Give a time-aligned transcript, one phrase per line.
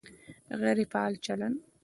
[0.61, 1.57] غیر فعال چلند